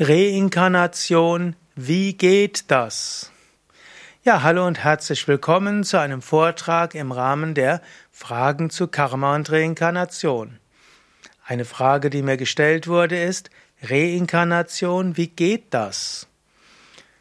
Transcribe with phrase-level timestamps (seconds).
[0.00, 3.30] Reinkarnation, wie geht das?
[4.24, 9.52] Ja, hallo und herzlich willkommen zu einem Vortrag im Rahmen der Fragen zu Karma und
[9.52, 10.58] Reinkarnation.
[11.46, 13.50] Eine Frage, die mir gestellt wurde, ist
[13.84, 16.26] Reinkarnation, wie geht das?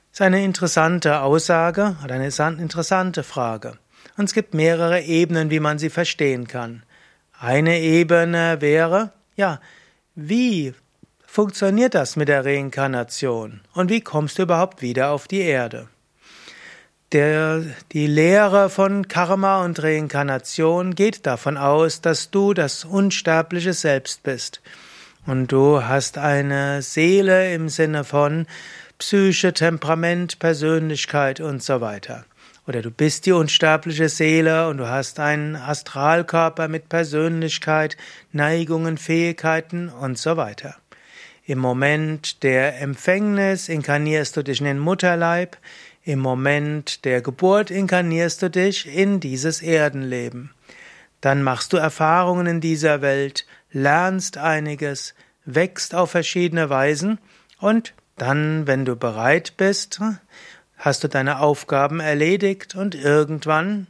[0.10, 3.78] Das ist eine interessante Aussage oder eine interessante Frage.
[4.18, 6.82] Und es gibt mehrere Ebenen, wie man sie verstehen kann.
[7.40, 9.62] Eine Ebene wäre, ja,
[10.16, 10.74] wie
[11.34, 13.62] funktioniert das mit der Reinkarnation?
[13.74, 15.88] Und wie kommst du überhaupt wieder auf die Erde?
[17.12, 24.22] Der, die Lehre von Karma und Reinkarnation geht davon aus, dass du das unsterbliche Selbst
[24.22, 24.62] bist.
[25.26, 28.46] Und du hast eine Seele im Sinne von
[29.00, 32.26] Psyche, Temperament, Persönlichkeit und so weiter.
[32.68, 37.98] Oder du bist die unsterbliche Seele und du hast einen Astralkörper mit Persönlichkeit,
[38.32, 40.76] Neigungen, Fähigkeiten und so weiter.
[41.46, 45.58] Im Moment der Empfängnis inkarnierst du dich in den Mutterleib,
[46.04, 50.52] im Moment der Geburt inkarnierst du dich in dieses Erdenleben.
[51.20, 57.20] Dann machst du Erfahrungen in dieser Welt, lernst einiges, wächst auf verschiedene Weisen
[57.60, 60.00] und dann, wenn du bereit bist,
[60.78, 63.88] hast du deine Aufgaben erledigt und irgendwann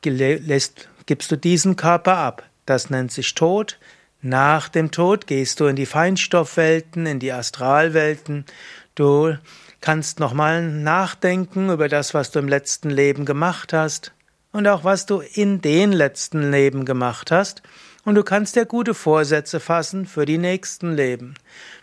[0.00, 2.48] gibst du diesen Körper ab.
[2.66, 3.78] Das nennt sich Tod,
[4.24, 8.46] nach dem Tod gehst du in die Feinstoffwelten, in die Astralwelten.
[8.94, 9.36] Du
[9.82, 14.12] kannst nochmal nachdenken über das, was du im letzten Leben gemacht hast
[14.50, 17.60] und auch was du in den letzten Leben gemacht hast.
[18.06, 21.34] Und du kannst dir gute Vorsätze fassen für die nächsten Leben.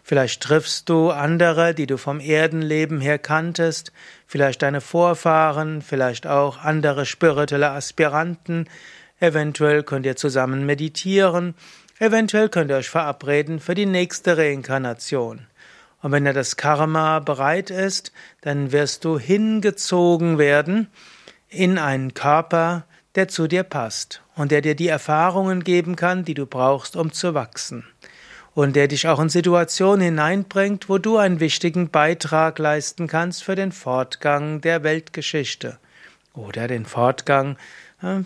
[0.01, 3.91] Vielleicht triffst du andere, die du vom Erdenleben her kanntest,
[4.25, 8.67] vielleicht deine Vorfahren, vielleicht auch andere spirituelle Aspiranten.
[9.19, 11.53] Eventuell könnt ihr zusammen meditieren
[12.01, 15.45] Eventuell könnt ihr euch verabreden für die nächste Reinkarnation.
[16.01, 20.87] Und wenn ja das Karma bereit ist, dann wirst du hingezogen werden
[21.47, 26.33] in einen Körper, der zu dir passt und der dir die Erfahrungen geben kann, die
[26.33, 27.85] du brauchst, um zu wachsen.
[28.55, 33.53] Und der dich auch in Situationen hineinbringt, wo du einen wichtigen Beitrag leisten kannst für
[33.53, 35.77] den Fortgang der Weltgeschichte
[36.33, 37.57] oder den Fortgang
[38.01, 38.21] äh,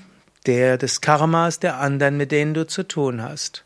[0.45, 3.64] der des Karmas der anderen, mit denen du zu tun hast.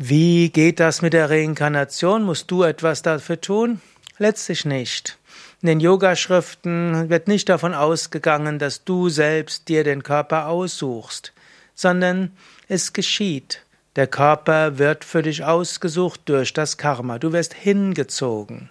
[0.00, 2.22] Wie geht das mit der Reinkarnation?
[2.22, 3.80] Musst du etwas dafür tun?
[4.18, 5.18] Letztlich nicht.
[5.60, 11.32] In den Yogaschriften wird nicht davon ausgegangen, dass du selbst dir den Körper aussuchst,
[11.74, 12.30] sondern
[12.68, 13.64] es geschieht.
[13.96, 17.18] Der Körper wird für dich ausgesucht durch das Karma.
[17.18, 18.70] Du wirst hingezogen.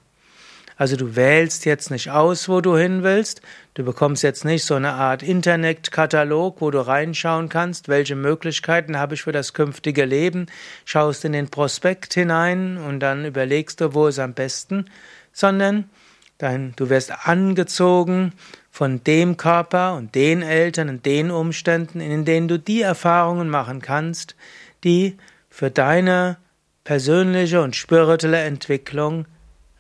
[0.78, 3.42] Also du wählst jetzt nicht aus, wo du hin willst.
[3.74, 9.16] Du bekommst jetzt nicht so eine Art Internetkatalog, wo du reinschauen kannst, welche Möglichkeiten habe
[9.16, 10.46] ich für das künftige Leben.
[10.86, 14.86] Schaust in den Prospekt hinein und dann überlegst du, wo ist am besten,
[15.34, 15.90] sondern
[16.38, 18.34] dein, du wirst angezogen
[18.70, 23.82] von dem Körper und den Eltern und den Umständen, in denen du die Erfahrungen machen
[23.82, 24.36] kannst,
[24.84, 25.18] die
[25.50, 26.38] für deine
[26.84, 29.26] persönliche und spirituelle Entwicklung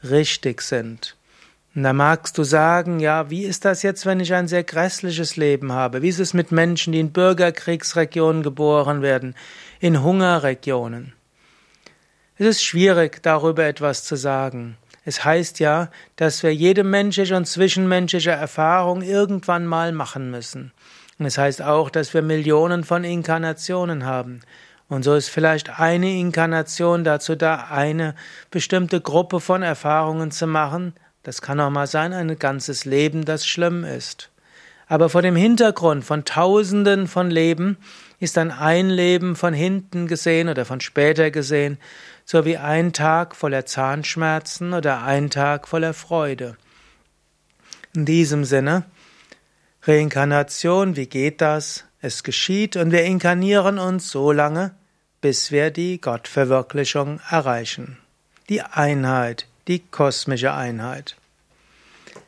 [0.03, 1.15] richtig sind.
[1.75, 5.35] Und da magst du sagen, ja, wie ist das jetzt, wenn ich ein sehr grässliches
[5.35, 6.01] Leben habe?
[6.01, 9.35] Wie ist es mit Menschen, die in Bürgerkriegsregionen geboren werden,
[9.79, 11.13] in Hungerregionen?
[12.37, 14.77] Es ist schwierig, darüber etwas zu sagen.
[15.05, 20.71] Es heißt ja, dass wir jede menschliche und zwischenmenschliche Erfahrung irgendwann mal machen müssen.
[21.19, 24.41] Und es heißt auch, dass wir Millionen von Inkarnationen haben.
[24.89, 28.15] Und so ist vielleicht eine Inkarnation dazu da, eine
[28.51, 30.93] bestimmte Gruppe von Erfahrungen zu machen.
[31.23, 34.29] Das kann auch mal sein, ein ganzes Leben, das schlimm ist.
[34.87, 37.77] Aber vor dem Hintergrund von Tausenden von Leben
[38.19, 41.77] ist dann ein Leben von hinten gesehen oder von später gesehen,
[42.23, 46.55] so wie ein Tag voller Zahnschmerzen oder ein Tag voller Freude.
[47.93, 48.85] In diesem Sinne,
[49.83, 51.83] Reinkarnation, wie geht das?
[51.99, 54.75] Es geschieht und wir inkarnieren uns so lange,
[55.19, 57.97] bis wir die Gottverwirklichung erreichen.
[58.49, 61.15] Die Einheit, die kosmische Einheit.